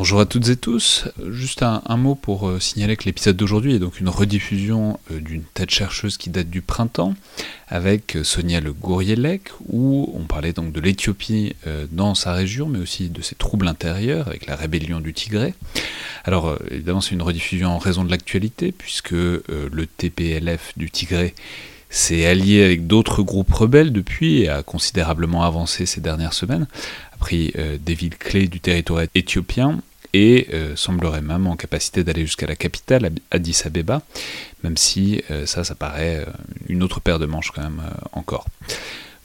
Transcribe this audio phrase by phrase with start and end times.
[0.00, 1.08] Bonjour à toutes et tous.
[1.28, 5.42] Juste un, mot pour euh, signaler que l'épisode d'aujourd'hui est donc une rediffusion euh, d'une
[5.42, 7.14] tête chercheuse qui date du printemps
[7.66, 11.56] avec euh, Sonia Le Gourielec où on parlait donc de l'Éthiopie
[11.90, 15.54] dans sa région mais aussi de ses troubles intérieurs avec la rébellion du Tigré.
[16.22, 21.34] Alors évidemment c'est une rediffusion en raison de l'actualité puisque le TPLF du Tigré
[21.90, 26.68] s'est allié avec d'autres groupes rebelles depuis et a considérablement avancé ces dernières semaines,
[27.14, 29.80] a pris des villes clés du territoire éthiopien
[30.12, 34.02] et euh, semblerait même en capacité d'aller jusqu'à la capitale, Addis Abeba,
[34.64, 36.26] même si euh, ça, ça paraît
[36.68, 37.82] une autre paire de manches quand même
[38.12, 38.46] encore.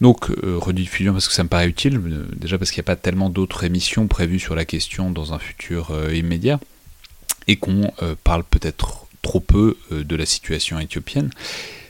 [0.01, 2.01] Donc, rediffusion parce que ça me paraît utile,
[2.35, 5.39] déjà parce qu'il n'y a pas tellement d'autres émissions prévues sur la question dans un
[5.39, 6.59] futur immédiat,
[7.47, 7.93] et qu'on
[8.25, 11.29] parle peut-être trop peu de la situation éthiopienne.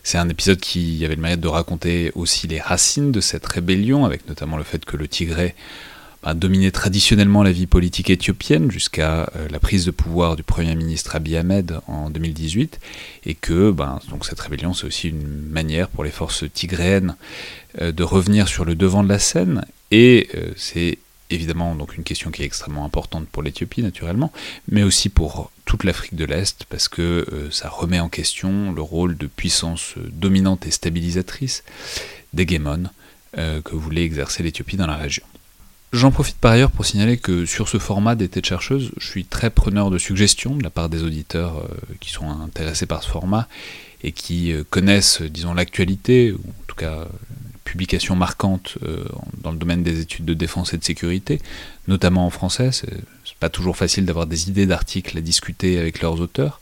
[0.03, 4.05] C'est un épisode qui avait le mérite de raconter aussi les racines de cette rébellion,
[4.05, 5.55] avec notamment le fait que le Tigré
[6.23, 10.75] bah, dominait traditionnellement la vie politique éthiopienne jusqu'à euh, la prise de pouvoir du Premier
[10.75, 12.79] ministre Abiy Ahmed en 2018,
[13.25, 17.15] et que bah, donc cette rébellion c'est aussi une manière pour les forces tigréennes
[17.81, 20.97] euh, de revenir sur le devant de la scène, et euh, c'est
[21.29, 24.31] évidemment donc une question qui est extrêmement importante pour l'Éthiopie naturellement,
[24.69, 29.17] mais aussi pour toute l'Afrique de l'Est parce que ça remet en question le rôle
[29.17, 31.63] de puissance dominante et stabilisatrice
[32.33, 32.91] d'hégémone
[33.37, 35.23] euh, que voulait exercer l'Éthiopie dans la région.
[35.93, 39.25] J'en profite par ailleurs pour signaler que sur ce format des têtes chercheuses, je suis
[39.25, 41.65] très preneur de suggestions de la part des auditeurs
[41.99, 43.47] qui sont intéressés par ce format
[44.03, 47.07] et qui connaissent, disons, l'actualité, ou en tout cas
[47.73, 49.03] publications marquantes euh,
[49.41, 51.41] dans le domaine des études de défense et de sécurité,
[51.87, 52.69] notamment en français.
[52.71, 56.61] C'est pas toujours facile d'avoir des idées d'articles à discuter avec leurs auteurs,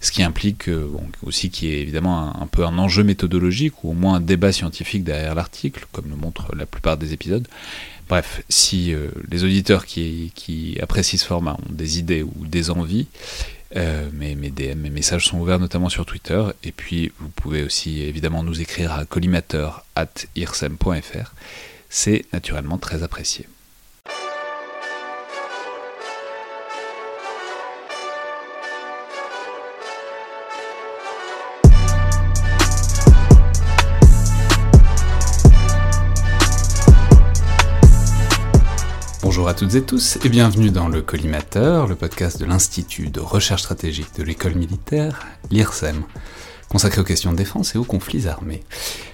[0.00, 0.88] ce qui implique euh,
[1.22, 4.52] aussi qu'il y ait évidemment un, peu un enjeu méthodologique ou au moins un débat
[4.52, 7.46] scientifique derrière l'article, comme le montrent la plupart des épisodes.
[8.12, 13.06] Bref, si euh, les auditeurs qui, apprécient ce format ont des idées ou des envies,
[13.74, 16.44] euh, mes, DM, mes messages sont ouverts notamment sur Twitter.
[16.62, 21.32] Et puis, vous pouvez aussi évidemment nous écrire à collimateur.irsem.fr.
[21.88, 23.46] C'est naturellement très apprécié.
[39.52, 43.60] À toutes et tous et bienvenue dans le Collimateur, le podcast de l'Institut de recherche
[43.60, 46.04] stratégique de l'école militaire, l'IRSEM,
[46.70, 48.62] consacré aux questions de défense et aux conflits armés.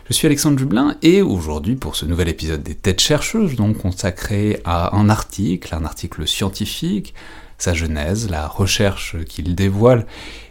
[0.08, 4.60] Je suis Alexandre Dublin et aujourd'hui pour ce nouvel épisode des Têtes chercheuses, donc consacré
[4.64, 7.14] à un article, un article scientifique,
[7.58, 10.06] sa genèse, la recherche qu'il dévoile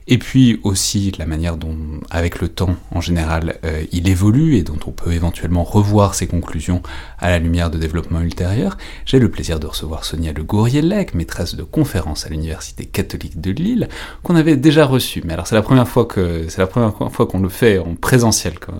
[0.08, 1.76] et puis aussi la manière dont,
[2.10, 6.28] avec le temps en général, euh, il évolue et dont on peut éventuellement revoir ses
[6.28, 6.82] conclusions
[7.20, 11.56] à la lumière de développements ultérieurs, j'ai le plaisir de recevoir Sonia Le Gourielec, maîtresse
[11.56, 13.90] de conférence à l'Université catholique de Lille,
[14.24, 15.22] qu'on avait déjà reçue.
[15.26, 17.96] Mais alors c'est la première fois que c'est la première fois qu'on le fait en
[17.96, 18.80] présentiel, comme,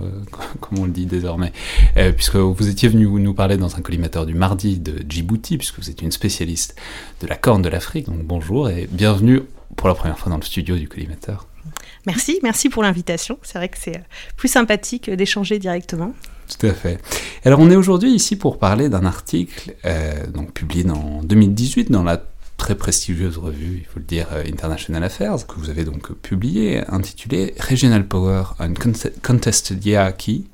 [0.78, 1.52] on le dit désormais,
[1.98, 5.80] euh, puisque vous étiez venu nous parler dans un collimateur du mardi de Djibouti, puisque
[5.80, 6.76] vous êtes une spécialiste
[7.22, 8.06] de la Corne de l'Afrique.
[8.06, 9.42] Donc bonjour et bienvenue
[9.76, 11.48] pour la première fois dans le studio du collimateur.
[12.06, 13.38] Merci, merci pour l'invitation.
[13.44, 14.02] C'est vrai que c'est euh,
[14.38, 16.14] plus sympathique d'échanger directement.
[16.48, 17.00] Tout à fait.
[17.44, 22.04] Alors on est aujourd'hui ici pour parler d'un article euh, donc publié en 2018 dans
[22.04, 22.24] la
[22.56, 26.82] très prestigieuse revue, il faut le dire, euh, International Affairs, que vous avez donc publié,
[26.88, 28.74] intitulé Regional Power on
[29.22, 30.48] Contested Hierarchy,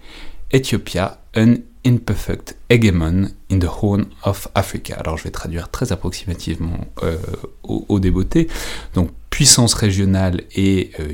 [0.51, 4.95] Ethiopia, an Imperfect Hegemon in the Horn of Africa.
[4.95, 7.17] Alors je vais traduire très approximativement euh,
[7.63, 8.47] au, au débeauté.
[8.93, 11.11] Donc puissance régionale et euh,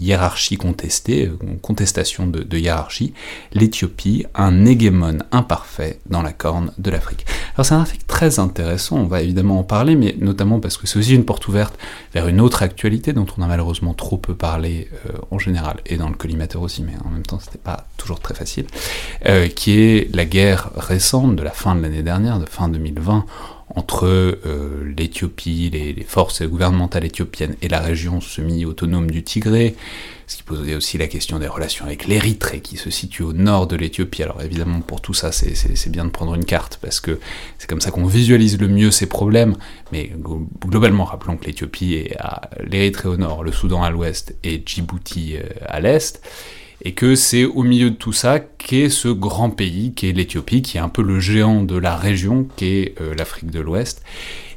[0.00, 3.14] hiérarchie contestée, euh, contestation de, hiérarchie,
[3.52, 7.24] l'Éthiopie, un hégémon imparfait dans la corne de l'Afrique.
[7.54, 10.88] Alors c'est un article très intéressant, on va évidemment en parler, mais notamment parce que
[10.88, 11.78] c'est aussi une porte ouverte
[12.12, 15.96] vers une autre actualité dont on a malheureusement trop peu parlé euh, en général, et
[15.96, 18.66] dans le collimateur aussi, mais en même temps c'était pas toujours très facile,
[19.54, 23.26] qui est la guerre récente de la fin de l'année dernière, de fin 2020,
[23.76, 29.76] entre euh, l'Éthiopie, les, forces gouvernementales éthiopiennes et la région semi-autonome du Tigré,
[30.26, 33.66] ce qui posait aussi la question des relations avec l'Érythrée qui se situe au nord
[33.66, 34.22] de l'Éthiopie.
[34.22, 37.20] Alors évidemment pour tout ça c'est bien de prendre une carte parce que
[37.58, 39.56] c'est comme ça qu'on visualise le mieux ces problèmes,
[39.92, 40.12] mais
[40.66, 45.36] globalement rappelons que l'Éthiopie est à l'Érythrée au nord, le Soudan à l'ouest et Djibouti
[45.36, 46.20] euh, à l'est
[46.82, 50.62] et que c'est au milieu de tout ça qu'est ce grand pays, qui est l'Éthiopie,
[50.62, 54.02] qui est un peu le géant de la région, qui est euh, l'Afrique de l'Ouest.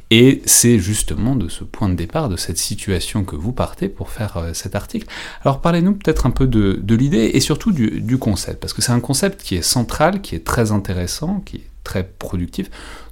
[0.09, 4.09] Et c'est justement de ce point de départ, de cette situation que vous partez pour
[4.09, 5.07] faire euh, cet article.
[5.43, 8.91] Alors parlez-nous peut-être un peu de, l'idée et surtout du, du, concept, parce que c'est
[8.91, 12.69] un concept qui est central, qui est très intéressant, qui est très productif,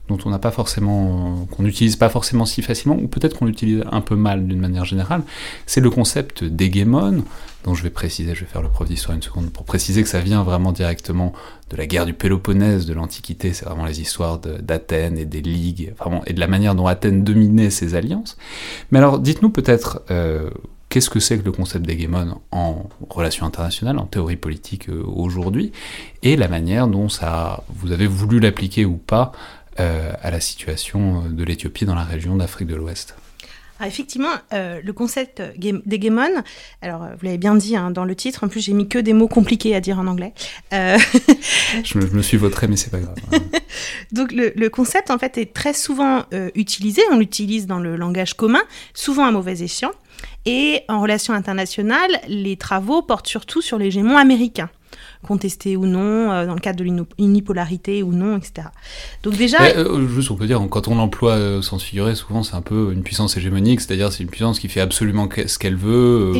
[0.07, 3.83] dont on n'a pas forcément, qu'on n'utilise pas forcément si facilement, ou peut-être qu'on l'utilise
[3.91, 5.23] un peu mal d'une manière générale,
[5.65, 7.23] c'est le concept d'hégémon,
[7.63, 10.09] dont je vais préciser, je vais faire le prof d'histoire une seconde, pour préciser que
[10.09, 11.33] ça vient vraiment directement
[11.69, 15.93] de la guerre du Péloponnèse, de l'Antiquité, c'est vraiment les histoires d'Athènes et des ligues,
[15.97, 18.37] vraiment, et de la manière dont Athènes dominait ses alliances.
[18.91, 20.49] Mais alors, dites-nous peut-être, euh,
[20.91, 25.71] qu'est-ce que c'est que le concept d'hégémon en relations internationales, en théorie politique euh, aujourd'hui,
[26.21, 29.31] et la manière dont ça, vous avez voulu l'appliquer ou pas
[29.79, 33.15] euh, à la situation de l'Éthiopie dans la région d'Afrique de l'Ouest
[33.83, 36.43] effectivement, euh, le concept d'hégémon,
[36.83, 39.13] alors vous l'avez bien dit hein, dans le titre, en plus j'ai mis que des
[39.13, 40.35] mots compliqués à dire en anglais.
[40.71, 43.15] je, me, suis vautré, mais c'est pas grave.
[44.11, 48.61] Donc le, concept en fait est très souvent utilisé, on l'utilise dans le langage commun,
[48.93, 49.93] souvent à mauvais escient.
[50.45, 54.69] Et en relations internationales, les travaux portent surtout sur l'hégémon américain
[55.23, 58.67] contesté ou non, euh, dans le cadre de l'unipolarité ou non, etc.
[59.23, 59.61] Donc déjà...
[59.61, 62.91] Euh, juste, on peut dire, quand on emploie euh, sans figurer, souvent c'est un peu
[62.91, 66.33] une puissance hégémonique, c'est-à-dire c'est une puissance qui fait absolument ce qu'elle veut,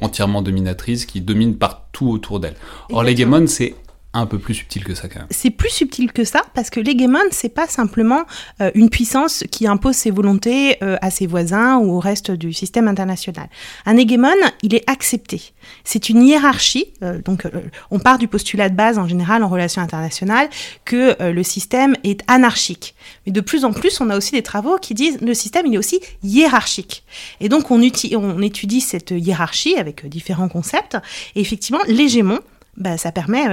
[0.00, 2.56] entièrement dominatrice, qui domine partout autour d'elle.
[2.90, 3.74] Or l'hégémon, c'est
[4.18, 5.28] un peu plus subtil que ça quand même.
[5.30, 8.24] C'est plus subtil que ça parce que l'hégémon c'est pas simplement
[8.60, 12.52] euh, une puissance qui impose ses volontés euh, à ses voisins ou au reste du
[12.52, 13.48] système international.
[13.86, 14.28] Un hégémon,
[14.62, 15.52] il est accepté.
[15.84, 16.92] C'est une hiérarchie.
[17.02, 17.46] Euh, donc
[17.90, 20.48] on part du postulat de base en général en relations internationales
[20.84, 22.94] que le système est anarchique.
[23.26, 25.74] Mais de plus en plus, on a aussi des travaux qui disent le système il
[25.74, 27.04] est aussi hiérarchique.
[27.40, 30.96] Et donc on, étudie cette hiérarchie avec différents concepts.
[31.34, 32.40] Et effectivement, l'hégémon,
[32.76, 33.46] bah, ça permet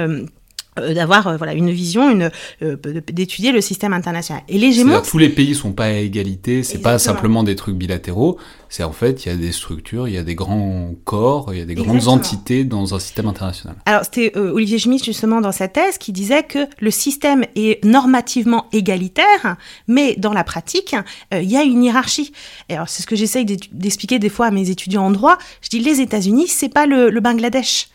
[0.77, 2.31] d'avoir euh, voilà une vision une
[2.61, 2.75] euh,
[3.11, 4.43] d'étudier le système international.
[4.49, 8.37] Et l'hégémon tous les pays sont pas à égalité c'est pas simplement des trucs bilatéraux.
[8.69, 11.59] C'est en fait il y a des structures il y a des grands corps il
[11.59, 13.75] y a des grandes entités dans un système international.
[13.85, 18.65] Alors c'était Olivier Schmitt justement dans sa thèse qui disait que le système est normativement
[18.73, 19.57] égalitaire
[19.87, 20.95] mais dans la pratique
[21.31, 22.33] il y a une hiérarchie.
[22.69, 25.37] Et alors c'est ce que j'essaye d'expliquer des fois à mes étudiants en droit.
[25.61, 27.87] Je dis les États-Unis c'est pas le, le Bangladesh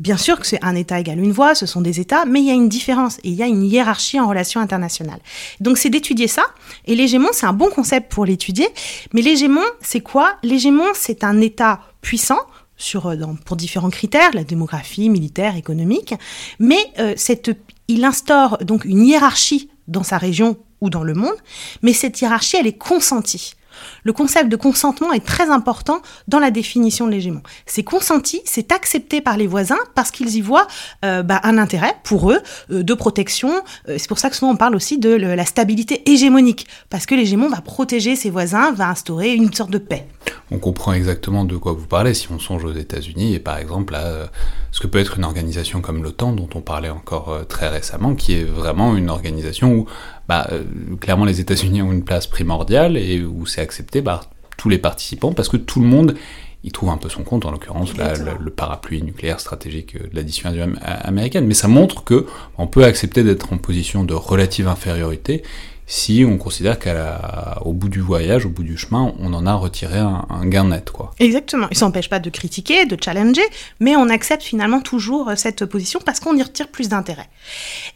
[0.00, 2.46] Bien sûr que c'est un État égal une voix, ce sont des États, mais il
[2.46, 5.20] y a une différence et il y a une hiérarchie en relations internationales.
[5.60, 6.44] Donc c'est d'étudier ça.
[6.86, 8.68] Et l'hégémon, c'est un bon concept pour l'étudier.
[9.12, 10.36] Mais l'hégémon, c'est quoi?
[10.44, 12.38] L'hégémon, c'est un État puissant
[12.76, 16.14] sur, euh, pour différents critères, la démographie, militaire, économique.
[16.60, 17.50] Mais euh, cette,
[17.88, 21.36] il instaure donc une hiérarchie dans sa région ou dans le monde.
[21.82, 23.54] Mais cette hiérarchie, elle est consentie.
[24.04, 27.42] Le concept de consentement est très important dans la définition de l'hégémon.
[27.66, 30.66] C'est consenti, c'est accepté par les voisins parce qu'ils y voient
[31.04, 32.40] euh, bah, un intérêt pour eux
[32.70, 33.50] euh, de protection.
[33.88, 37.14] Euh, c'est pour ça que souvent on parle aussi de la stabilité hégémonique, parce que
[37.14, 40.06] l'hégémon va protéger ses voisins, va instaurer une sorte de paix.
[40.50, 43.94] On comprend exactement de quoi vous parlez si on songe aux États-Unis et par exemple
[43.94, 44.30] à
[44.72, 48.34] ce que peut être une organisation comme l'OTAN dont on parlait encore très récemment, qui
[48.34, 49.86] est vraiment une organisation où
[50.28, 50.48] bah,
[51.00, 55.32] clairement les États-Unis ont une place primordiale et où c'est accepté par tous les participants
[55.32, 56.14] parce que tout le monde
[56.64, 60.72] y trouve un peu son compte, en l'occurrence le, parapluie nucléaire stratégique de la dissuasion
[60.82, 61.46] américaine.
[61.46, 62.26] Mais ça montre que
[62.58, 65.42] on peut accepter d'être en position de relative infériorité
[65.90, 69.98] si on considère qu'au bout du voyage, au bout du chemin, on en a retiré
[69.98, 70.90] un, gain net.
[70.90, 71.14] Quoi.
[71.18, 71.66] Exactement.
[71.70, 73.40] Il ne s'empêche pas de critiquer, de challenger,
[73.80, 77.30] mais on accepte finalement toujours euh, cette position parce qu'on y retire plus d'intérêt.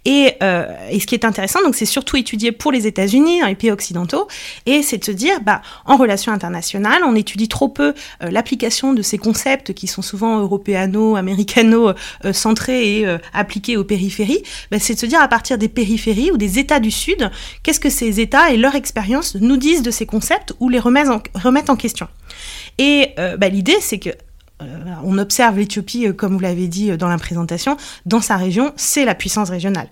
[0.07, 3.57] Et, euh, et, ce qui est intéressant, c'est surtout étudié pour les États-Unis, dans les
[3.57, 4.27] pays occidentaux,
[4.65, 8.95] et c'est de se dire, bah, en relations internationales, on étudie trop peu euh, l'application
[8.95, 14.43] de ces concepts qui sont souvent européano-américano-centrés et appliqués aux périphéries.
[14.71, 17.31] Bah, c'est de se dire, à partir des périphéries ou des États du Sud,
[17.63, 21.69] qu'est-ce que ces États et leur expérience nous disent de ces concepts ou les remettent
[21.69, 22.07] en, question.
[22.79, 24.11] Et euh, bah, l'idée, c'est que
[24.63, 24.67] euh,
[25.05, 29.05] on observe l'Éthiopie, euh, comme vous l'avez dit dans la présentation, dans sa région, c'est
[29.05, 29.89] la puissance régionale.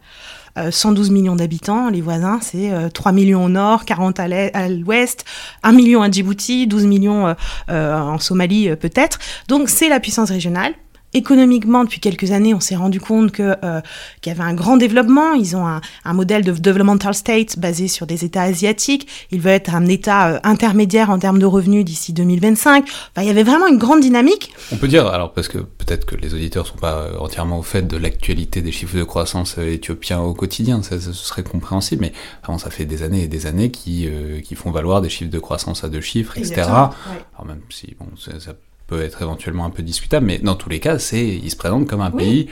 [0.68, 5.24] 112 millions d'habitants, les voisins, c'est 3 millions au nord, 40 à l'ouest,
[5.62, 7.36] 1 million à Djibouti, 12 millions
[7.68, 9.20] en Somalie peut-être.
[9.46, 10.74] Donc c'est la puissance régionale
[11.14, 13.80] économiquement, depuis quelques années, on s'est rendu compte que euh,
[14.20, 15.32] qu'il y avait un grand développement.
[15.32, 19.08] Ils ont un, un, modèle de developmental state basé sur des États asiatiques.
[19.30, 22.84] Ils veulent être un État euh, intermédiaire en termes de revenus d'ici 2025.
[22.84, 24.52] Enfin, il y avait vraiment une grande dynamique.
[24.72, 27.62] On peut dire, alors parce que peut-être que les auditeurs sont pas euh, entièrement au
[27.62, 32.12] fait de l'actualité des chiffres de croissance éthiopiens au quotidien, ça, ce serait compréhensible, mais
[32.58, 34.08] ça fait des années et des années qui,
[34.44, 36.62] qui font valoir des chiffres de croissance à deux chiffres, etc.
[36.62, 38.54] Alors même si bon, ça, ça
[38.90, 41.86] peut être éventuellement un peu discutable, mais dans tous les cas, c'est, il se présente
[41.88, 42.48] comme un pays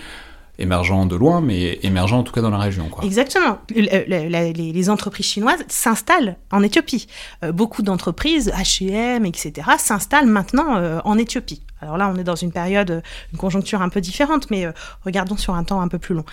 [0.59, 2.88] émergent de loin, mais émergent en tout cas dans la région.
[2.88, 3.05] Quoi.
[3.05, 3.59] Exactement.
[3.71, 7.07] les, entreprises chinoises s'installent en Éthiopie.
[7.53, 11.62] beaucoup d'entreprises, H&M, etc., s'installent maintenant en Éthiopie.
[11.81, 14.67] Alors là, on est dans une période, une conjoncture un peu différente, mais
[15.05, 16.25] regardons sur un temps un peu plus long.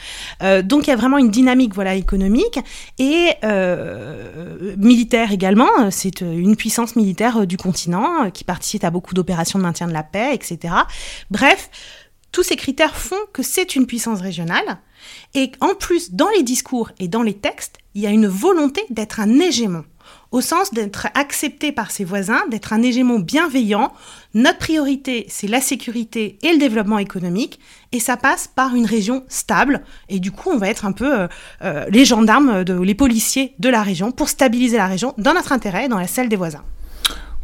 [0.64, 2.60] donc il y a vraiment une dynamique voilà, économique
[2.98, 3.32] et
[4.78, 5.92] militaire également.
[5.92, 10.04] C'est une puissance militaire du continent qui participe à beaucoup d'opérations de maintien de la
[10.04, 10.74] paix, etc.
[11.30, 11.70] Bref,
[12.36, 14.80] tous ces critères font que c'est une puissance régionale.
[15.36, 18.82] Et en plus, dans les discours et dans les textes, il y a une volonté
[18.90, 19.86] d'être un hégémon,
[20.32, 23.94] au sens d'être accepté par ses voisins, d'être un hégémon bienveillant.
[24.34, 27.62] Notre priorité, c'est la sécurité et le développement économique,
[27.94, 29.86] et ça passe par une région stable.
[30.10, 31.28] Et du coup, on va être un peu euh,
[31.62, 35.86] euh, les gendarmes, les policiers de la région pour stabiliser la région dans notre intérêt
[35.86, 36.66] et dans la celle des voisins.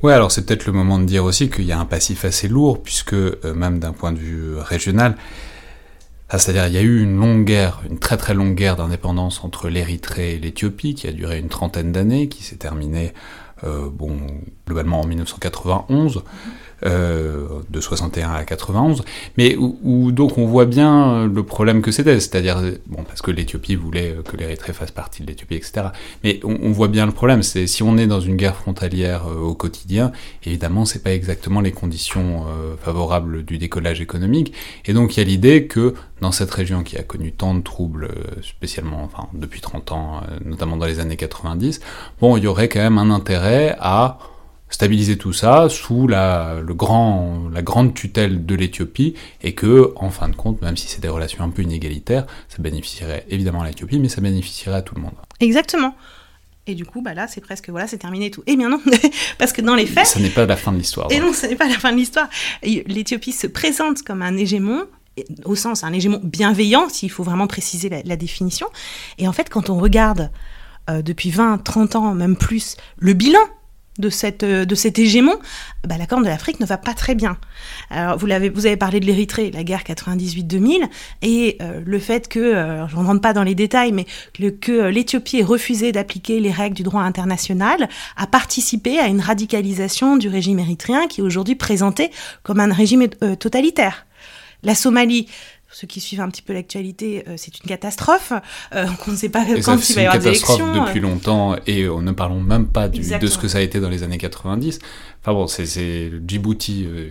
[0.04, 2.48] Ouais, alors c'est peut-être le moment de dire aussi qu'il y a un passif assez
[2.48, 5.16] lourd, puisque euh, même d'un point de vue régional,
[6.32, 9.70] c'est-à-dire il y a eu une longue guerre, une très très longue guerre d'indépendance entre
[9.70, 14.18] l'Érythrée et l'Éthiopie, qui a duré une trentaine d'années, qui s'est terminée, euh, bon,
[14.66, 16.24] globalement en 1991.
[16.84, 19.04] Euh, de 61 à 91,
[19.38, 23.76] mais où, donc on voit bien le problème que c'était, c'est-à-dire, bon, parce que l'Éthiopie
[23.76, 25.90] voulait que l'Érythrée fasse partie de l'Éthiopie, etc.
[26.24, 29.40] Mais on, voit bien le problème, c'est si on est dans une guerre frontalière euh,
[29.40, 30.12] au quotidien,
[30.44, 34.52] évidemment, c'est pas exactement les conditions euh, favorables du décollage économique,
[34.86, 37.62] et donc il y a l'idée que dans cette région qui a connu tant de
[37.62, 38.10] troubles,
[38.42, 41.80] spécialement, enfin, depuis 30 ans, notamment dans les années 90,
[42.20, 44.18] bon, il y aurait quand même un intérêt à
[44.70, 50.10] stabiliser tout ça sous la, le grand, la grande tutelle de l'Éthiopie et que, en
[50.10, 53.68] fin de compte, même si c'est des relations un peu inégalitaires, ça bénéficierait évidemment à
[53.68, 55.14] l'Éthiopie, mais ça bénéficierait à tout le monde.
[55.40, 55.96] Exactement.
[56.68, 58.44] Et du coup, bah là, c'est presque, voilà, c'est terminé tout.
[58.46, 58.80] Eh bien non,
[59.38, 60.08] parce que dans les faits...
[60.08, 61.12] Ce n'est pas la fin de l'histoire.
[61.12, 62.30] Et non, ce n'est pas la fin de l'histoire.
[62.64, 64.86] L'Éthiopie se présente comme un hégémon,
[65.46, 68.68] au sens un hégémon bienveillant, s'il faut vraiment préciser la, définition.
[69.18, 70.32] Et en fait, quand on regarde
[70.90, 73.40] euh, depuis 20, 30 ans, même plus, le bilan
[74.00, 75.36] de, cette, euh, de cet hégémon,
[75.88, 77.38] bah, la Corne de l'Afrique ne va pas très bien.
[77.90, 80.88] Alors, vous, l'avez, vous avez parlé de l'Érythrée, la guerre 98-2000,
[81.22, 85.40] et euh, le fait que, je ne rentre pas dans les détails, mais que, l'Éthiopie
[85.40, 90.60] ait refusé d'appliquer les règles du droit international a participé à une radicalisation du régime
[90.60, 92.12] érythréen qui est aujourd'hui présenté
[92.44, 93.08] comme un régime
[93.40, 94.06] totalitaire.
[94.64, 95.28] La Somalie,
[95.72, 98.34] ceux qui suivent un petit peu l'actualité, euh, c'est une catastrophe.
[98.76, 100.56] Euh, on ne sait pas quand il va y avoir des élections.
[100.56, 103.48] C'est une catastrophe depuis longtemps et on ne parlons même pas du, de ce que
[103.48, 104.80] ça a été dans les années 90.
[105.22, 106.86] Enfin bon, c'est Djibouti.
[106.88, 107.10] Euh,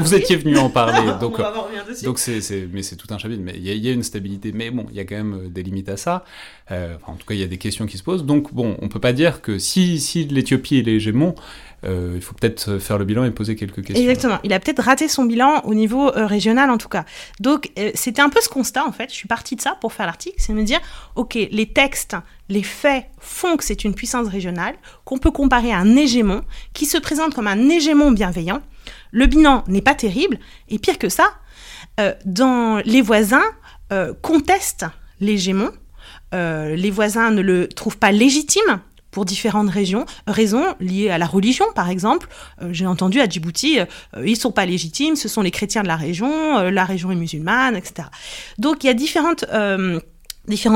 [0.00, 1.40] vous, étiez venu en parler, donc
[2.02, 3.42] donc c'est mais c'est tout un chapitre.
[3.44, 5.90] Mais il y, a une stabilité, mais bon, il y a quand même des limites
[5.90, 6.24] à ça.
[6.70, 8.24] en tout cas, il y a des questions qui se posent.
[8.24, 11.34] Donc bon, on peut pas dire que si si l'Éthiopie est l'hégémon,
[11.84, 14.02] euh, il faut peut-être faire le bilan et poser quelques questions.
[14.02, 14.38] Exactement.
[14.42, 17.04] Il a peut-être raté son bilan au niveau euh, régional en tout cas.
[17.40, 19.10] Donc euh, c'était un peu ce constat en fait.
[19.10, 20.80] Je suis partie de ça pour faire l'article, c'est de me dire,
[21.14, 22.16] ok, les textes,
[22.48, 26.42] les faits font que c'est une puissance régionale qu'on peut comparer à un hégémon
[26.72, 28.60] qui se présente comme un hégémon bienveillant.
[29.12, 31.34] Le bilan n'est pas terrible et pire que ça,
[32.24, 33.44] dans les voisins
[34.22, 34.86] contestent
[35.20, 35.70] l'hégémon.
[36.32, 38.80] les voisins ne le trouvent pas légitime
[39.18, 42.28] pour différentes régions, raisons liées à la religion, par exemple.
[42.62, 43.86] Euh, j'ai entendu à Djibouti, euh,
[44.24, 47.10] ils ne sont pas légitimes, ce sont les chrétiens de la région, euh, la région
[47.10, 48.06] est musulmane, etc.
[48.58, 49.34] Donc il y a différents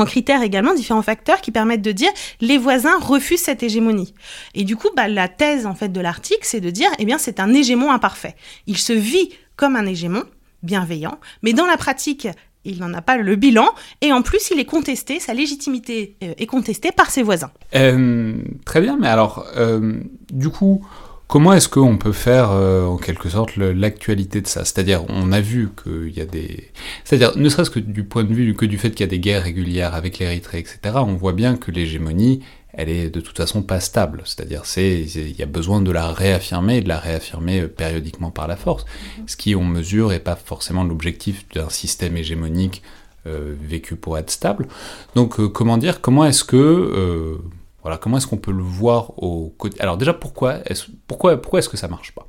[0.05, 4.13] critères également, différents facteurs qui permettent de dire les voisins refusent cette hégémonie.
[4.55, 7.17] Et du coup, bah, la thèse en fait de l'article, c'est de dire eh bien
[7.17, 8.35] c'est un hégémon imparfait.
[8.67, 10.25] Il se vit comme un hégémon
[10.63, 12.27] bienveillant, mais dans la pratique,
[12.65, 13.67] il n'en a pas le bilan,
[14.01, 17.51] et en plus il est contesté, sa légitimité euh, est contestée par ses voisins.
[17.75, 19.99] Euh, très bien, mais alors, euh,
[20.31, 20.85] du coup,
[21.33, 24.65] comment est-ce qu'on peut faire en quelque sorte l'actualité de ça?
[24.65, 26.69] C'est-à-dire, on a vu qu'il y a des...
[27.03, 29.19] C'est-à-dire, ne serait-ce que du point de vue que du fait qu'il y a des
[29.19, 32.41] guerres régulières avec l'Érythrée, etc., on voit bien que l'hégémonie
[32.73, 34.23] elle est de toute façon pas stable.
[34.25, 38.31] C'est-à-dire, c'est il y a besoin de la réaffirmer, et de la réaffirmer euh, périodiquement
[38.31, 38.85] par la force.
[39.19, 39.23] Mhm.
[39.27, 42.81] Ce qui, on mesure, n'est pas forcément l'objectif d'un système hégémonique
[43.27, 44.67] euh, vécu pour être stable.
[45.15, 47.37] Donc, euh, comment dire, comment est-ce que,
[47.83, 49.79] voilà, comment est-ce qu'on peut le voir au côté.
[49.79, 52.27] Alors déjà, pourquoi est-ce, pourquoi, pourquoi est-ce que ça marche pas?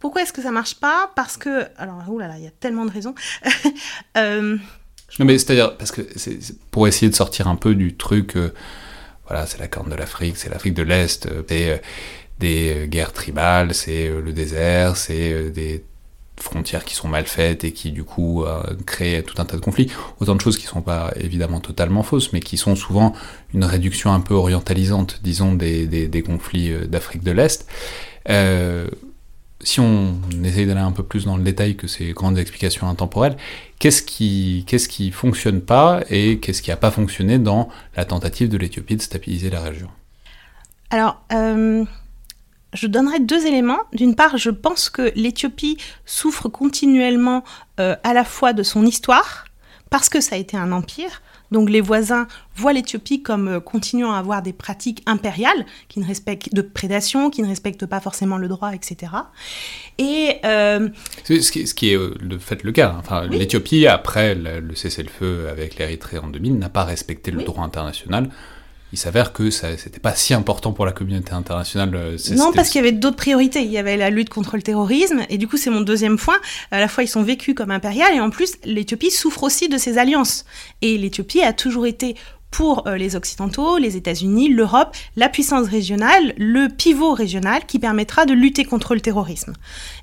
[0.00, 1.10] Pourquoi est-ce que ça marche pas?
[1.14, 3.14] Parce que, alors, oulala, il y a tellement de raisons.
[5.18, 6.38] non mais c'est-à-dire parce que c'est,
[6.70, 8.36] pour essayer de sortir un peu du truc
[9.28, 11.76] voilà, c'est la Corne de l'Afrique, c'est l'Afrique de l'Est, euh, c'est euh,
[12.38, 15.84] des euh, guerres tribales, c'est le désert, c'est des
[16.40, 18.44] frontières qui sont mal faites et qui du coup
[18.86, 19.90] créent tout un tas de conflits.
[20.20, 23.14] Autant de choses qui ne sont pas évidemment totalement fausses, mais qui sont souvent
[23.54, 27.66] une réduction un peu orientalisante, disons, des, des, conflits d'Afrique de l'Est.
[29.62, 33.36] si on essaye d'aller un peu plus dans le détail que ces grandes explications intemporelles,
[33.78, 38.56] qu'est-ce qui qu'est-ce fonctionne pas et qu'est-ce qui n'a pas fonctionné dans la tentative de
[38.56, 39.88] l'Éthiopie de stabiliser la région?
[40.90, 41.84] Alors, euh,
[42.72, 43.80] je donnerai deux éléments.
[43.92, 47.44] D'une part, je pense que l'Éthiopie souffre continuellement
[47.80, 49.44] euh, à la fois de son histoire,
[49.90, 54.12] parce que ça a été un empire, donc les voisins voient l'Éthiopie comme euh, continuant
[54.12, 58.36] à avoir des pratiques impériales, qui ne respectent de prédation, qui ne respectent pas forcément
[58.36, 59.12] le droit, etc.
[59.96, 60.90] Et euh,
[61.24, 62.96] ce, qui, est de fait le cas.
[62.98, 68.28] Enfin, L'Éthiopie, après le, cessez-le-feu avec l'Érythrée en 2000, n'a pas respecté le droit international
[68.92, 71.94] il s'avère que ça c'était pas si important pour la communauté internationale.
[71.94, 73.62] Euh, non, parce qu'il y avait d'autres priorités.
[73.62, 76.38] Il y avait la lutte contre le terrorisme, et du coup, c'est mon deuxième point.
[76.70, 79.76] À la fois, ils sont vécus comme impériales, et en plus, l'Éthiopie souffre aussi de
[79.76, 80.44] ces alliances.
[80.80, 82.16] Et l'Éthiopie a toujours été
[82.50, 88.26] pour euh, les Occidentaux, les États-Unis, l'Europe, la puissance régionale, le pivot régional qui permettra
[88.26, 89.52] de lutter contre le terrorisme.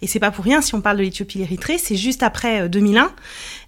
[0.02, 3.04] Et c'est pas pour rien si on parle de l'Éthiopie l'Érythrée, c'est juste après 2001.
[3.04, 3.08] Euh,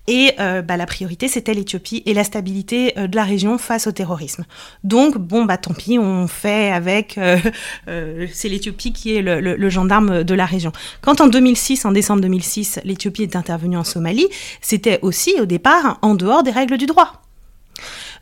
[0.09, 3.91] et euh, bah, la priorité, c'était l'Éthiopie et la stabilité de la région face au
[3.91, 4.45] terrorisme.
[4.85, 7.19] Donc, bon, bah tant pis, on fait avec.
[7.87, 10.71] c'est l'Éthiopie qui est le, gendarme de la région.
[11.01, 14.27] Quand en 2006, en décembre 2006, l'Éthiopie est intervenue en Somalie,
[14.61, 17.21] c'était aussi au départ en dehors des règles du droit.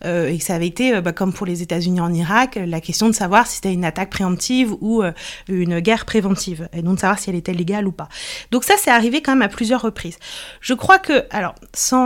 [0.04, 3.08] Euh, et ça avait été, euh, bah, comme pour les États-Unis en Irak, la question
[3.08, 5.12] de savoir si c'était une attaque préemptive ou euh,
[5.48, 8.10] une guerre préventive, et donc de savoir si elle était légale ou pas.
[8.52, 10.18] Donc ça, c'est arrivé quand même à plusieurs reprises.
[10.62, 12.06] Je crois que, alors, sans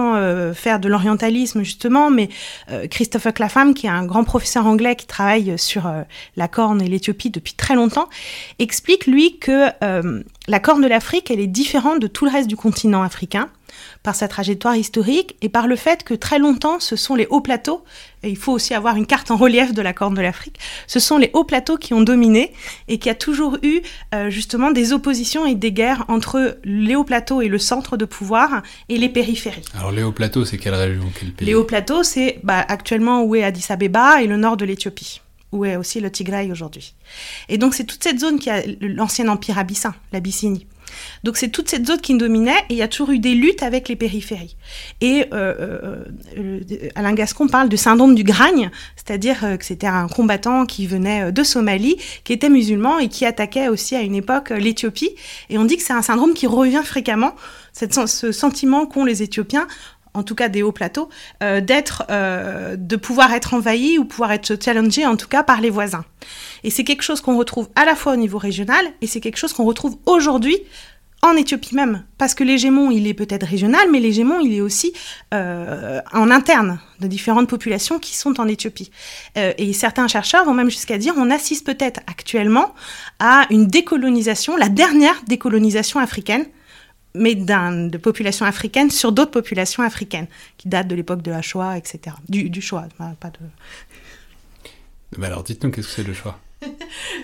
[0.54, 2.30] faire de l'orientalisme justement, mais
[2.90, 5.92] Christopher Clapham, qui est un grand professeur anglais qui travaille sur
[6.36, 8.10] la Corne et l'Éthiopie depuis très longtemps,
[8.60, 9.70] explique lui que
[10.50, 13.50] la Corne de l'Afrique, elle est différente de tout le reste du continent africain
[14.02, 17.40] par sa trajectoire historique et par le fait que très longtemps, ce sont les hauts
[17.40, 17.84] plateaux,
[18.24, 21.00] et il faut aussi avoir une carte en relief de la Corne de l'Afrique, ce
[21.00, 22.52] sont les hauts plateaux qui ont dominé
[22.88, 23.82] et qui a toujours eu
[24.16, 28.06] euh, justement des oppositions et des guerres entre les hauts plateaux et le centre de
[28.06, 29.66] pouvoir et les périphéries.
[29.78, 31.46] Alors les hauts plateaux, c'est quelle région, quel pays?
[31.46, 35.22] Les hauts plateaux, c'est bah, actuellement où est Addis Abeba et le nord de l'Éthiopie
[35.52, 36.96] où est aussi le Tigray aujourd'hui.
[37.48, 40.68] Et donc c'est toute cette zone qui a l'ancien empire abyssin, l'Abyssinie.
[41.24, 43.64] Donc c'est toute cette zone qui dominait et il y a toujours eu des luttes
[43.64, 44.56] avec les périphéries.
[45.02, 46.04] Et euh,
[46.38, 46.60] euh,
[46.96, 51.32] Alain Gascon parle du syndrome du gragne, c'est-à-dire euh, que c'était un combattant qui venait
[51.32, 55.16] de Somalie, qui était musulman et qui attaquait aussi à une époque l'Éthiopie.
[55.50, 57.36] Et on dit que c'est un syndrome qui revient fréquemment,
[57.74, 59.68] ce sentiment qu'ont les Éthiopiens
[60.14, 61.10] en tout cas des hauts plateaux,
[61.42, 66.06] d'être, de pouvoir être envahi ou pouvoir être challengé, en tout cas par les voisins.
[66.64, 69.38] Et c'est quelque chose qu'on retrouve à la fois au niveau régional et c'est quelque
[69.38, 70.58] chose qu'on retrouve aujourd'hui
[71.22, 74.94] en Éthiopie même, parce que l'hégémon, il est peut-être régional, mais l'hégémon, il est aussi
[75.34, 78.90] euh, en interne de différentes populations qui sont en Éthiopie.
[79.38, 82.74] Euh, et certains chercheurs vont même jusqu'à dire on assiste peut-être actuellement
[83.20, 86.46] à une décolonisation, la dernière décolonisation africaine,
[87.14, 91.78] mais de populations africaines sur d'autres populations africaines, qui datent de l'époque de la Shoah,
[91.78, 92.16] etc.
[92.28, 93.40] Du, du Shoah, pas de...
[95.18, 96.40] Mais alors dites-nous, qu'est-ce que c'est le Shoah?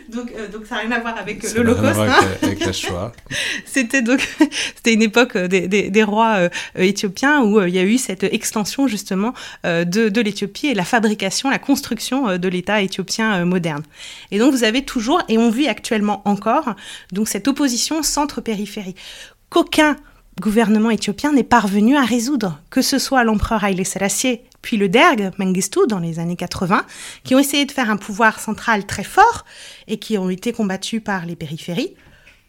[0.10, 2.00] Donc, euh, donc ça n'a rien à voir avec euh, l'Holocauste.
[2.00, 2.14] Hein.
[2.42, 3.12] Avec, la Shoah.
[3.66, 4.22] c'était donc
[4.76, 8.88] c'était une époque euh, des, des, rois éthiopiens où il y a eu cette extension
[8.88, 13.84] justement de, de l'Éthiopie et la fabrication, la construction de l'État éthiopien moderne.
[14.32, 16.76] Et donc vous avez toujours et on vit actuellement encore
[17.12, 18.96] donc cette opposition centre-périphérie
[19.50, 19.96] qu'aucun
[20.42, 25.32] gouvernement éthiopien n'est parvenu à résoudre, que ce soit l'empereur Haile Selassie puis le Derg,
[25.38, 26.86] Mengistu, dans les années 80,
[27.24, 29.46] qui ont essayé de faire un pouvoir central très fort
[29.88, 31.94] et qui ont été combattus par les périphéries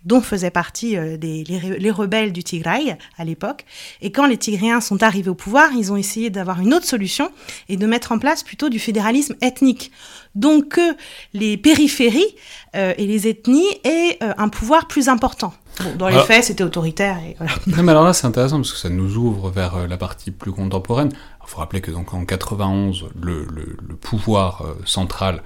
[0.06, 3.66] dont faisaient partie euh, des, les, rebelles du Tigray à l'époque.
[4.00, 7.30] Et quand les Tigréens sont arrivés au pouvoir, ils ont essayé d'avoir une autre solution
[7.68, 9.90] et de mettre en place plutôt du fédéralisme ethnique.
[10.36, 10.96] Donc que
[11.34, 12.36] les périphéries
[12.76, 15.52] euh, et les ethnies aient euh, un pouvoir plus important.
[15.98, 17.18] dans les faits, c'était autoritaire.
[17.18, 17.52] Et voilà.
[17.66, 20.52] Non, mais alors là, c'est intéressant parce que ça nous ouvre vers la partie plus
[20.52, 21.10] contemporaine.
[21.12, 25.42] Il faut rappeler que donc en 91, le, le, le pouvoir central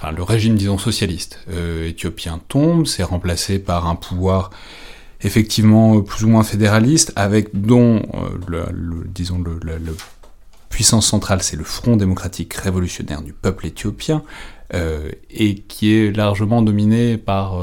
[0.00, 4.50] enfin le régime disons socialiste euh, éthiopien tombe, c'est remplacé par un pouvoir
[5.22, 8.38] effectivement plus ou moins fédéraliste, avec dont euh,
[8.72, 9.58] le, disons le,
[10.70, 14.22] puissance centrale, c'est le Front démocratique révolutionnaire du peuple éthiopien,
[14.72, 17.58] euh, et qui est largement dominé par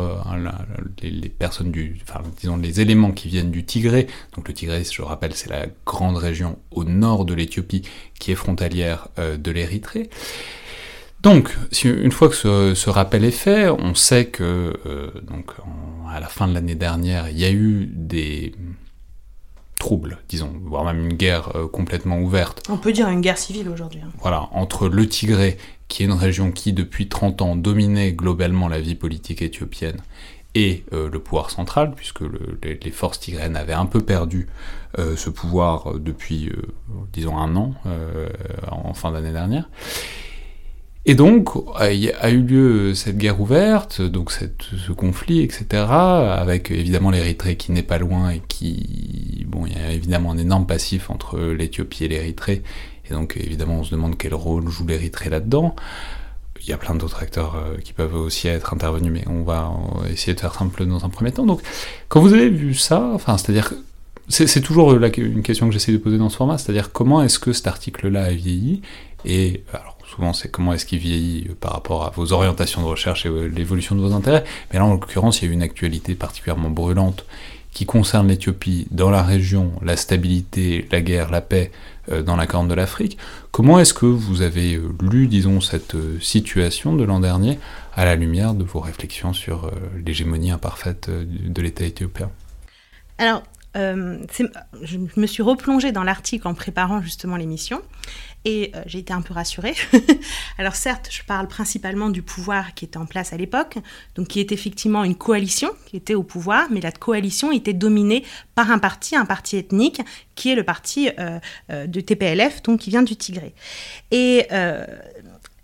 [1.02, 4.08] les, personnes du, enfin, disons les éléments qui viennent du Tigré.
[4.36, 7.84] Donc le Tigré, je rappelle, c'est la grande région au nord de l'Éthiopie
[8.20, 10.10] qui est frontalière de l'Érythrée.
[11.22, 11.50] Donc,
[11.84, 15.52] une fois que ce, rappel est fait, on sait que euh, donc,
[16.10, 18.54] à la fin de l'année dernière, il y a eu des
[19.79, 22.63] troubles, disons, voire même une guerre euh, complètement ouverte.
[22.69, 24.01] On peut dire une guerre civile aujourd'hui.
[24.03, 24.09] Hein.
[24.19, 28.79] Voilà, entre le Tigré, qui est une région qui depuis 30 ans dominait globalement la
[28.79, 29.97] vie politique éthiopienne,
[30.55, 32.23] et le pouvoir central, puisque
[32.63, 34.47] les, forces tigréennes avaient un peu perdu
[34.97, 36.51] ce pouvoir depuis,
[37.13, 37.75] disons, un an,
[38.71, 39.69] en fin d'année dernière.
[41.10, 47.56] Et donc, a eu lieu cette guerre ouverte, donc ce conflit, etc., avec évidemment l'Érythrée
[47.56, 49.46] qui n'est pas loin et qui...
[49.48, 52.62] Bon, il y a évidemment un énorme passif entre l'Éthiopie et l'Érythrée,
[53.10, 55.78] et donc évidemment on se demande quel rôle joue l'Érythrée là-dedans.
[56.62, 59.72] Il y a plein d'autres acteurs euh, qui peuvent aussi être intervenus, mais on va
[60.12, 61.46] essayer de faire simple dans un premier temps.
[61.46, 61.62] Donc,
[62.10, 63.74] quand vous avez vu ça, enfin, c'est-à-dire
[64.28, 67.54] c'est toujours une question que j'essaie de poser dans ce format, c'est-à-dire comment est-ce que
[67.54, 68.82] cet article-là a vieilli?
[69.24, 73.26] Et alors souvent c'est comment est-ce qu'il vieillit par rapport à vos orientations de recherche
[73.26, 74.43] et euh, l'évolution de vos intérêts.
[74.72, 77.26] Mais là, en l'occurrence, il y a eu une actualité particulièrement brûlante
[77.74, 81.72] qui concerne l'Éthiopie dans la région, la stabilité, la guerre, la paix
[82.12, 83.17] euh, dans la Corne de l'Afrique.
[83.52, 87.60] Comment est-ce que vous avez euh, lu, disons, cette situation de l'an dernier
[87.96, 89.72] à la lumière de vos réflexions sur
[90.06, 92.30] l'hégémonie imparfaite de l'État éthiopien?
[93.17, 93.41] Alors,
[93.77, 97.81] je me suis replongée dans l'article en préparant justement l'émission
[98.47, 99.75] et euh, j'ai été un peu rassurée.
[100.57, 103.77] Alors certes, je parle principalement du pouvoir qui était en place à l'époque,
[104.15, 108.23] donc qui est effectivement une coalition qui était au pouvoir, mais la coalition était dominée
[108.55, 110.01] par un parti, un parti ethnique,
[110.35, 111.39] qui est le parti euh,
[111.71, 113.53] euh, de TPLF, donc qui vient du Tigré.
[114.11, 114.47] Et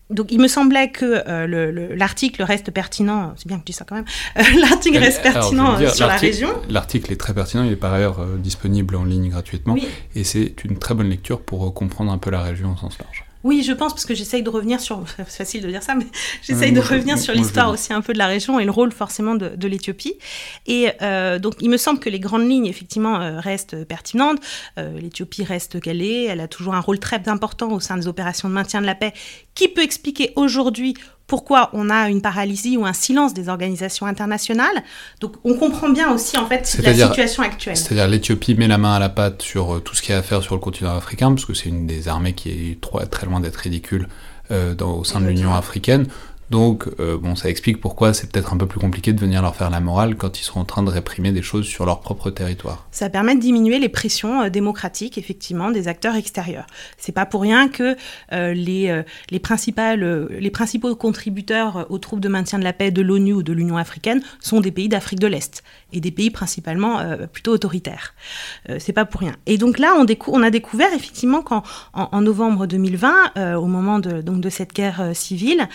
[0.10, 3.86] donc il me semblait que euh, l'article reste pertinent, c'est bien que je dis ça
[3.88, 4.06] quand même,
[4.38, 6.50] euh, l'article reste pertinent euh, sur la région.
[6.70, 9.76] L'article est très pertinent, il est par ailleurs disponible en ligne gratuitement,
[10.16, 13.26] et c'est une très bonne lecture pour comprendre un peu la région au sens large.
[13.44, 15.04] Oui, je pense, parce que j'essaye de revenir sur.
[15.28, 16.06] C'est facile de dire ça, mais
[16.42, 19.36] j'essaye de revenir sur l'histoire aussi un peu de la région et le rôle forcément
[19.36, 20.16] de, de l'Éthiopie.
[20.66, 24.40] Et euh, donc, il me semble que les grandes lignes, effectivement, euh, restent pertinentes.
[24.78, 26.24] Euh, L'Éthiopie reste qu'elle est.
[26.24, 28.96] Elle a toujours un rôle très important au sein des opérations de maintien de la
[28.96, 29.14] paix
[29.56, 30.96] qui peut expliquer aujourd'hui
[31.28, 34.84] pourquoi on a une paralysie ou un silence des organisations internationales.
[35.20, 37.78] Donc on comprend bien aussi en fait la situation actuelle.
[37.78, 40.20] C'est-à-dire l'Éthiopie met la main à la pâte sur euh, tout ce qu'il y a
[40.20, 43.26] à faire sur le continent africain, parce que c'est une des armées qui est très
[43.26, 44.08] loin d'être ridicule
[44.52, 46.08] euh, dans, au sein de l'Union africaine.
[46.50, 49.56] Donc, euh, bon, ça explique pourquoi c'est peut-être un peu plus compliqué de venir leur
[49.56, 52.30] faire la morale quand ils sont en train de réprimer des choses sur leur propre
[52.30, 52.88] territoire.
[52.92, 56.68] Ça permet de diminuer les pressions euh, démocratiques, effectivement, des acteurs extérieurs.
[56.98, 57.96] C'est pas pour rien que
[58.34, 59.42] euh, les, les,
[60.40, 63.78] les principaux contributeurs aux troupes de maintien de la paix de l'ONU ou de l'Union
[63.78, 67.00] africaine sont des pays d'Afrique de l'Est et des pays principalement
[67.32, 68.16] plutôt autoritaires.
[68.80, 69.36] c'est pas pour rien.
[69.46, 69.96] Et donc là,
[70.28, 75.12] on, a découvert effectivement qu'en en, novembre 2020, au moment de, donc, de cette guerre
[75.14, 75.68] civile,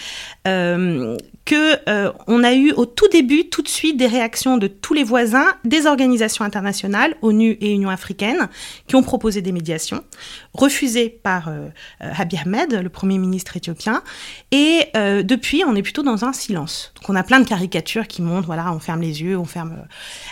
[1.49, 4.93] que euh, on a eu au tout début tout de suite des réactions de tous
[4.93, 8.51] les voisins, des organisations internationales, ONU et Union africaine,
[8.87, 10.05] qui ont proposé des médiations,
[10.53, 11.69] refusées par euh,
[12.01, 14.03] Abiy Ahmed, le premier ministre éthiopien.
[14.53, 16.93] Et depuis, on est plutôt dans un silence.
[16.97, 19.77] Donc on a plein de caricatures qui montrent, voilà, on ferme les yeux, on ferme.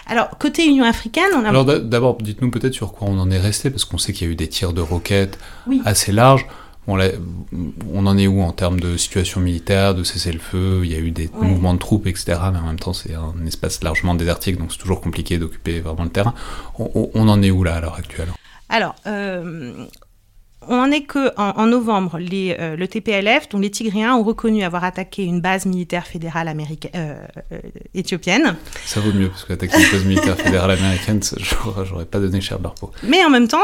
[0.07, 1.49] Alors côté Union africaine, on a.
[1.49, 4.31] Alors d'abord, dites-nous peut-être sur quoi on en est resté, parce qu'on sait qu'il y
[4.31, 5.39] a eu des tirs de roquettes
[5.85, 6.47] assez larges
[6.87, 10.83] on, en est où en termes de situation militaire, de cessez-le-feu?
[10.85, 12.39] Il y a eu des mouvements de troupes, etc.
[12.53, 16.05] Mais en même temps, c'est un espace largement désertique, donc c'est toujours compliqué d'occuper vraiment
[16.05, 16.35] le terrain.
[16.79, 18.29] On, en est où là à l'heure actuelle?
[18.69, 19.87] Alors, euh,
[20.69, 24.63] on en est que en, novembre, les, euh, le TPLF, dont les Tigréens ont reconnu
[24.63, 27.17] avoir attaqué une base militaire fédérale américaine, euh,
[27.53, 27.59] euh,
[27.95, 28.57] éthiopienne.
[28.85, 31.21] Ça vaut mieux parce qu'attaquer une base militaire fédérale américaine,
[31.85, 32.91] j'aurais pas donné cher de leur peau.
[33.03, 33.57] Mais en même temps,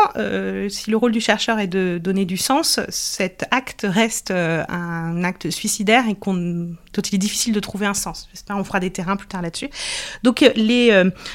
[0.68, 5.50] si le rôle du chercheur est de donner du sens, cet acte reste un acte
[5.50, 6.32] suicidaire et qu'on
[6.94, 8.28] dont il est difficile de trouver un sens.
[8.32, 9.70] J'espère qu'on fera des terrains plus tard là-dessus.
[10.22, 10.90] Donc les,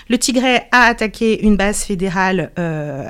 [0.08, 3.08] le Tigré a attaqué une base fédérale euh,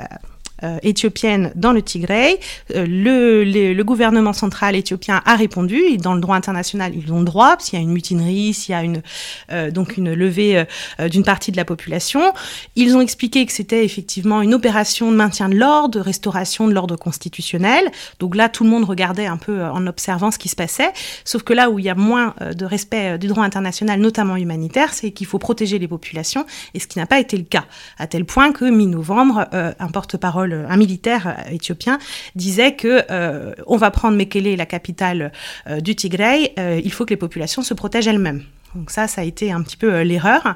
[0.82, 2.38] éthiopienne dans le Tigray.
[2.74, 5.76] Euh, le, le, gouvernement central éthiopien a répondu.
[5.76, 8.72] Et dans le droit international, ils ont le droit, s'il y a une mutinerie, s'il
[8.72, 9.02] y a une,
[9.50, 10.64] euh, donc une levée
[11.10, 12.32] d'une partie de la population.
[12.76, 16.72] Ils ont expliqué que c'était effectivement une opération de maintien de l'ordre, de restauration de
[16.72, 17.90] l'ordre constitutionnel.
[18.18, 20.90] Donc là, tout le monde regardait un peu en observant ce qui se passait.
[21.24, 24.92] Sauf que là où il y a moins de respect du droit international, notamment humanitaire,
[24.92, 27.64] c'est qu'il faut protéger les populations, et ce qui n'a pas été le cas,
[27.98, 31.98] à tel point que mi-novembre, un porte-parole un militaire euh, éthiopien,
[32.34, 35.32] disait que euh, on va prendre Mekele, la capitale
[35.68, 38.42] euh, du Tigray, il faut que les populations se protègent elles-mêmes.
[38.74, 40.54] Donc ça, ça a été un petit peu l'erreur.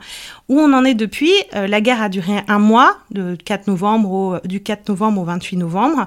[0.49, 4.39] Où on en est depuis, la guerre a duré un mois, de 4 novembre au,
[4.47, 6.07] du 4 novembre au 28 novembre,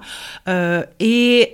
[1.00, 1.52] et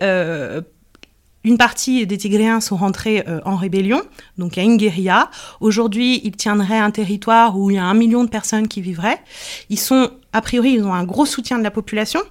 [1.43, 4.01] une partie des Tigréens sont rentrés en rébellion,
[4.37, 5.31] donc il y a une guérilla.
[5.61, 9.21] Aujourd'hui, ils tiendraient un territoire où il y a un million de personnes qui vivraient.
[9.69, 12.21] Ils sont, a priori, ils ont un gros soutien de la population,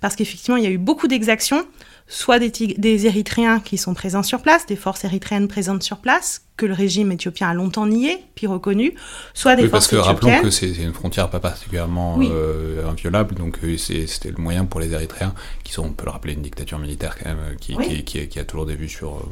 [0.00, 1.64] parce qu'effectivement, il y a eu beaucoup d'exactions,
[2.06, 6.42] soit des, des Érythréens qui sont présents sur place, des forces érythréennes présentes sur place,
[6.60, 8.92] que le régime éthiopien a longtemps nié, puis reconnu,
[9.32, 10.34] soit des oui, forces parce que éthiopiennes.
[10.34, 14.78] rappelons que c'est une frontière pas particulièrement euh, inviolable, donc euh, c'était le moyen pour
[14.78, 15.32] les Érythréens,
[15.64, 17.88] qui sont, on peut le rappeler, une dictature militaire quand même, euh, qui, oui.
[17.88, 19.22] qui, qui, qui, a toujours des vues sur,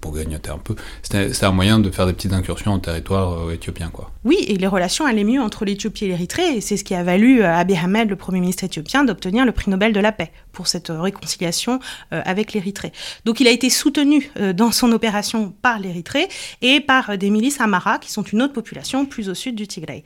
[0.00, 0.76] pour grignoter un peu.
[1.02, 4.10] C'était un moyen de faire des petites incursions en territoire éthiopien, quoi.
[4.24, 7.02] Oui, et les relations allaient mieux entre l'Éthiopie et l'Érythrée, et c'est ce qui a
[7.02, 10.30] valu à Abiy Ahmed, le premier ministre éthiopien, d'obtenir le prix Nobel de la paix
[10.52, 12.92] pour cette réconciliation avec l'Érythrée.
[13.24, 16.28] Donc il a été soutenu dans son opération par l'Érythrée
[16.62, 20.02] et par des milices Amara, qui sont une autre population plus au sud du Tigray.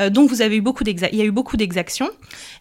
[0.00, 2.08] Euh, donc vous avez eu beaucoup il y a eu beaucoup d'exactions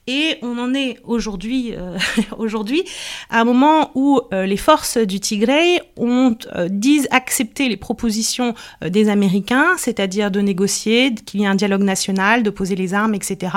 [0.07, 1.97] et on en est aujourd'hui euh,
[2.37, 2.83] aujourd'hui
[3.29, 6.35] à un moment où euh, les forces du Tigray ont
[6.69, 8.53] disent accepter les propositions
[8.85, 13.15] des Américains, c'est-à-dire de négocier, qu'il y ait un dialogue national, de poser les armes,
[13.15, 13.55] etc.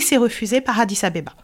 [0.00, 1.34] c'est refusé par Addis Abeba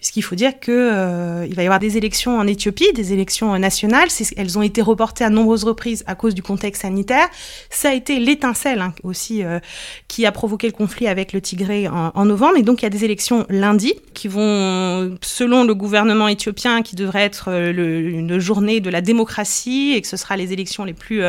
[0.00, 4.08] puisqu'il faut dire qu'il euh, va y avoir des élections en Éthiopie, des élections nationales.
[4.36, 7.28] Elles ont été reportées à nombreuses reprises à cause du contexte sanitaire.
[7.68, 9.60] Ça a été l'étincelle hein, aussi euh,
[10.08, 12.56] qui a provoqué le conflit avec le Tigré en, novembre.
[12.56, 16.96] Et donc il y a des élections lundi qui vont, selon le gouvernement éthiopien, qui
[16.96, 20.94] devrait être euh, une journée de la démocratie et que ce sera les élections les
[20.94, 21.24] plus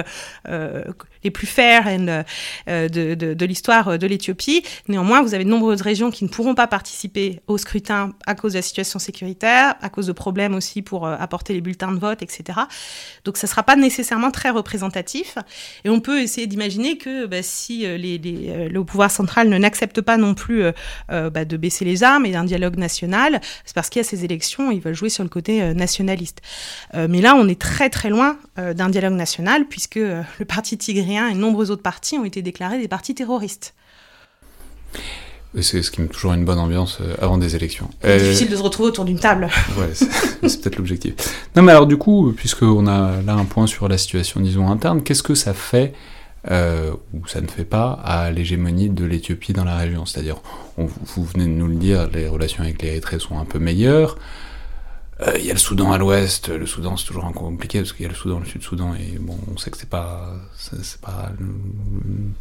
[0.47, 0.83] euh,
[1.23, 2.23] les plus fair and,
[2.67, 4.63] euh, de, de, l'histoire de l'Éthiopie.
[4.87, 8.53] Néanmoins, vous avez de nombreuses régions qui ne pourront pas participer au scrutin à cause
[8.53, 11.99] de la situation sécuritaire, à cause de problèmes aussi pour euh, apporter les bulletins de
[11.99, 12.59] vote, etc.
[13.25, 15.37] Donc ça ne sera pas nécessairement très représentatif.
[15.83, 20.17] Et on peut essayer d'imaginer que bah, si euh, le pouvoir central ne n'accepte pas
[20.17, 24.01] non plus euh, bah, de baisser les armes et d'un dialogue national, c'est parce qu'il
[24.01, 26.41] y a ces élections, ils veulent jouer sur le côté nationaliste.
[26.93, 31.33] mais là, on est très très loin d'un dialogue national puisque le parti tigré et
[31.33, 33.73] nombreux autres partis ont été déclarés des partis terroristes.
[35.59, 37.89] C'est ce qui met toujours une bonne ambiance euh, avant des élections.
[38.01, 39.49] C'est difficile de se retrouver autour d'une table.
[39.77, 41.13] ouais, c'est peut-être l'objectif.
[41.57, 45.03] Non, mais alors du coup, puisqu'on a là un point sur la situation, disons, interne,
[45.03, 45.93] qu'est-ce que ça fait,
[46.49, 50.05] euh, ou ça ne fait pas, à l'hégémonie de l'Éthiopie dans la région?
[50.05, 50.37] C'est-à-dire,
[50.77, 54.17] vous venez de nous le dire, les relations avec l'Érythrée sont un peu meilleures,
[55.21, 57.93] il euh, y a le Soudan à l'ouest, le Soudan c'est toujours un compliqué parce
[57.93, 60.99] qu'il y a le Soudan, le Sud-Soudan, et bon, on sait que c'est pas, c'est
[60.99, 61.31] pas,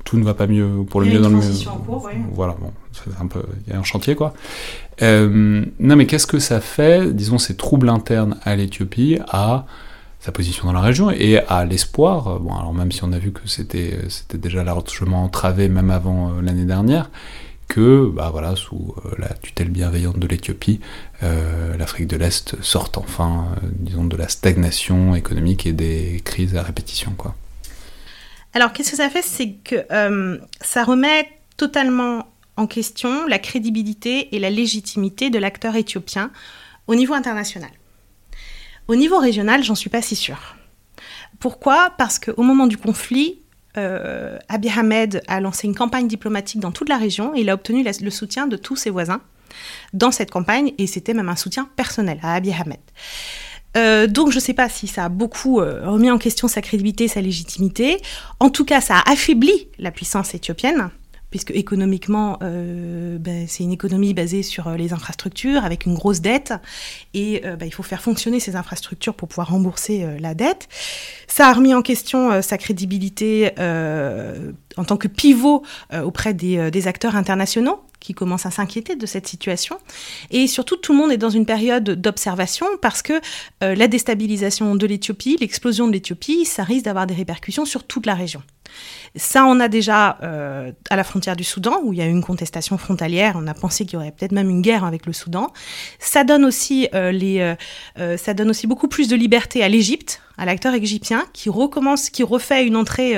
[0.05, 1.69] tout ne va pas mieux pour le mieux dans le mieux.
[1.69, 2.13] En cours, oui.
[2.33, 4.33] Voilà, bon, c'est un peu, il y a un chantier quoi.
[5.03, 9.67] Euh, non, mais qu'est-ce que ça fait, disons, ces troubles internes à l'Éthiopie, à
[10.21, 13.33] sa position dans la région et à l'espoir, bon, alors même si on a vu
[13.33, 17.11] que c'était, c'était déjà largement entravé même avant euh, l'année dernière,
[17.71, 20.81] que, bah voilà, sous euh, la tutelle bienveillante de l'Éthiopie,
[21.23, 26.57] euh, l'Afrique de l'Est sorte enfin, euh, disons, de la stagnation économique et des crises
[26.57, 27.37] à répétition, quoi.
[28.55, 29.23] Alors, qu'est-ce que ça fait?
[29.23, 29.87] C'est que
[30.61, 36.33] ça remet totalement en question la crédibilité et la légitimité de l'acteur éthiopien
[36.89, 37.71] au niveau international.
[38.89, 40.57] Au niveau régional, j'en suis pas si sûre.
[41.39, 41.95] Pourquoi?
[41.97, 43.40] Parce qu'au moment du conflit,
[43.77, 47.55] euh, Abiy Ahmed a lancé une campagne diplomatique dans toute la région et il a
[47.55, 49.21] obtenu le soutien de tous ses voisins
[49.93, 52.81] dans cette campagne et c'était même un soutien personnel à Abiy Ahmed.
[53.77, 56.61] Euh, donc je ne sais pas si ça a beaucoup euh, remis en question sa
[56.61, 58.01] crédibilité, sa légitimité.
[58.41, 60.91] En tout cas, ça a affaibli la puissance éthiopienne
[61.31, 66.21] puisque économiquement, euh, ben, c'est une économie basée sur euh, les infrastructures, avec une grosse
[66.21, 66.53] dette,
[67.15, 70.69] et euh, ben, il faut faire fonctionner ces infrastructures pour pouvoir rembourser la dette.
[71.27, 73.51] Ça a remis en question sa crédibilité
[74.77, 75.63] en tant que pivot
[76.03, 79.79] auprès des, acteurs internationaux qui commencent à s'inquiéter de cette situation.
[80.31, 83.21] Et surtout, tout le monde est dans une période d'observation parce que
[83.61, 88.15] la déstabilisation de l'Éthiopie, l'explosion de l'Éthiopie, ça risque d'avoir des répercussions sur toute la
[88.15, 88.43] région.
[89.17, 92.11] Ça, on a déjà euh, à la frontière du Soudan, où il y a eu
[92.11, 93.35] une contestation frontalière.
[93.37, 95.53] On a pensé qu'il y aurait peut-être même une guerre avec le Soudan.
[95.99, 97.57] Ça donne aussi, euh, les,
[97.99, 102.09] euh, ça donne aussi beaucoup plus de liberté à l'Égypte, à l'acteur égyptien, qui recommence,
[102.09, 103.15] qui refait une entrée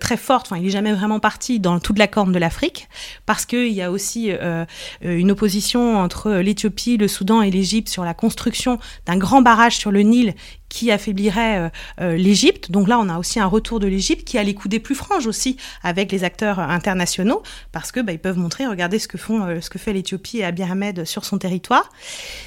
[0.00, 0.46] très forte.
[0.46, 2.88] Enfin, il n'est jamais vraiment parti dans toute la corne de l'Afrique,
[3.26, 4.32] parce qu'il y a aussi
[5.02, 9.92] une opposition entre l'Éthiopie, le Soudan et l'Égypte sur la construction d'un grand barrage sur
[9.92, 10.34] le Nil
[10.68, 11.68] qui affaiblirait euh,
[12.00, 12.70] euh, l'Égypte.
[12.70, 14.94] Donc là, on a aussi un retour de l'Égypte qui a les coups des plus
[14.94, 19.18] franges aussi avec les acteurs internationaux, parce que bah, ils peuvent montrer, regardez ce que
[19.18, 21.90] font, euh, ce que fait l'Éthiopie et Abiy Ahmed sur son territoire.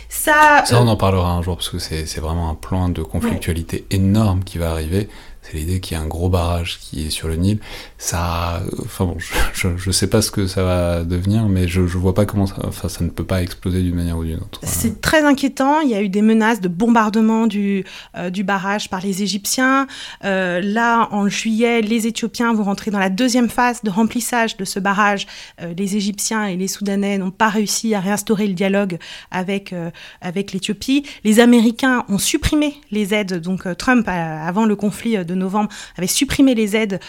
[0.10, 3.86] Ça, ça on en parlera un jour parce que c'est vraiment un plan de conflictualité
[3.90, 3.98] ouais.
[3.98, 5.10] énorme qui va arriver
[5.52, 7.60] c'est l'idée qu'il y a un gros barrage qui est sur le Nil.
[7.98, 11.98] Ça, enfin bon, je, je, sais pas ce que ça va devenir, mais je, je
[11.98, 14.60] vois pas comment ça, enfin ça ne peut pas exploser d'une manière ou d'une autre.
[14.64, 15.82] C'est très inquiétant.
[15.82, 17.84] Il y a eu des menaces de bombardement du
[18.16, 19.88] euh, du barrage par les Égyptiens.
[20.24, 24.64] Euh, là, en juillet, les Éthiopiens vont rentrer dans la deuxième phase de remplissage de
[24.64, 25.28] ce barrage.
[25.62, 28.98] Euh, les Égyptiens et les Soudanais n'ont pas réussi à réinstaurer le dialogue
[29.32, 29.76] avec
[30.22, 31.04] avec l'Éthiopie.
[31.24, 33.42] Les Américains ont supprimé les aides.
[33.42, 37.00] Donc Trump, avant le conflit de novembre avait supprimé les aides,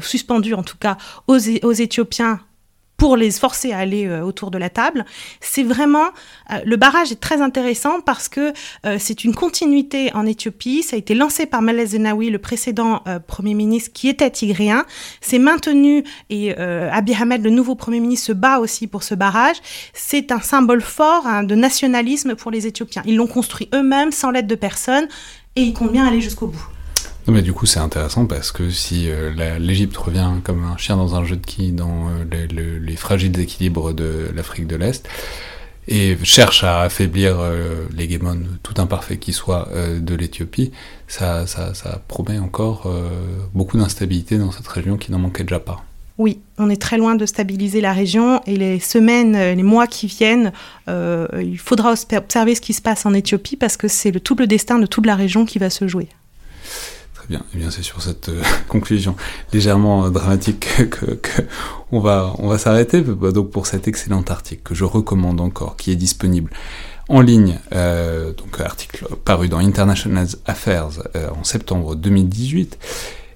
[0.00, 2.40] suspendues en tout cas, aux, Éthiopiens
[3.02, 5.04] pour les forcer à aller euh, autour de la table.
[5.40, 6.04] C'est vraiment
[6.52, 8.52] euh, le barrage est très intéressant parce que
[8.86, 10.84] euh, c'est une continuité en Éthiopie.
[10.84, 14.84] Ça a été lancé par Meles Zenawi, le précédent premier ministre qui était tigréen.
[15.20, 19.56] C'est maintenu et Abiy Ahmed, le nouveau premier ministre, se bat aussi pour ce barrage.
[19.94, 23.02] C'est un symbole fort hein, de nationalisme pour les Éthiopiens.
[23.04, 25.08] Ils l'ont construit eux-mêmes sans l'aide de personne
[25.56, 26.71] et ils comptent bien aller jusqu'au bout.
[27.26, 30.96] Non, mais du coup, c'est intéressant parce que si euh, l'Égypte revient comme un chien
[30.96, 35.08] dans un jeu de quilles dans euh, les, fragiles équilibres de l'Afrique de l'Est
[35.86, 39.68] et cherche à affaiblir euh, l'hégémon tout imparfait qui soit
[40.00, 40.72] de l'Éthiopie,
[41.06, 42.92] ça, ça, ça, promet encore
[43.54, 45.84] beaucoup d'instabilité dans cette région qui n'en manquait déjà pas.
[46.18, 50.06] Oui, on est très loin de stabiliser la région et les semaines, les mois qui
[50.06, 50.52] viennent,
[50.88, 54.46] il faudra observer ce qui se passe en Éthiopie parce que c'est le tout le
[54.46, 56.08] destin de toute la région qui va se jouer.
[57.22, 57.44] Très bien.
[57.54, 59.14] Eh bien, c'est sur cette euh, conclusion
[59.52, 61.20] légèrement euh, dramatique que,
[61.92, 63.00] on va, on va s'arrêter.
[63.00, 66.50] Donc pour cet excellent article que je recommande encore, qui est disponible
[67.08, 70.88] en ligne, euh, donc article paru dans International Affairs
[71.38, 72.76] en septembre 2018,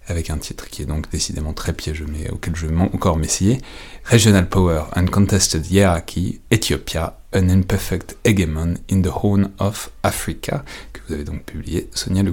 [0.09, 3.61] avec un titre qui est donc décidément très piégeux, mais auquel je vais encore m'essayer.
[4.05, 11.01] Regional Power and Contested Hierarchy, Ethiopia, an Imperfect Hegemon in the Horn of Africa, que
[11.07, 12.33] vous avez donc publié Sonia Le.